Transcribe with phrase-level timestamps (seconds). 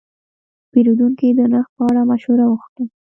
[0.71, 2.83] پیرودونکی د نرخ په اړه مشوره وغوښته.